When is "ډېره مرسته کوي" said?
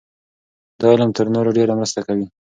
1.57-2.25